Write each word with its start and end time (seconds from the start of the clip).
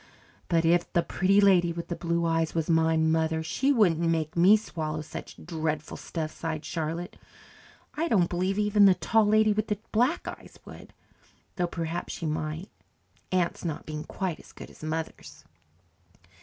"But 0.47 0.65
if 0.65 0.91
the 0.93 1.03
Pretty 1.03 1.39
Lady 1.39 1.71
with 1.71 1.87
the 1.89 1.95
Blue 1.95 2.25
Eyes 2.25 2.55
was 2.55 2.67
my 2.71 2.97
mother, 2.97 3.43
she 3.43 3.71
wouldn't 3.71 3.99
make 3.99 4.35
me 4.35 4.57
swallow 4.57 5.01
such 5.03 5.35
dreadful 5.45 5.95
stuff," 5.95 6.31
sighed 6.31 6.65
Charlotte. 6.65 7.17
"I 7.93 8.07
don't 8.07 8.27
believe 8.27 8.57
even 8.57 8.85
the 8.85 8.95
Tall 8.95 9.27
Lady 9.27 9.53
with 9.53 9.67
the 9.67 9.77
Black 9.91 10.27
Eyes 10.27 10.57
would 10.65 10.91
though 11.57 11.67
perhaps 11.67 12.13
she 12.13 12.25
might, 12.25 12.71
aunts 13.31 13.63
not 13.63 13.85
being 13.85 14.03
quite 14.03 14.39
as 14.39 14.53
good 14.53 14.71
as 14.71 14.81
mothers." 14.83 15.43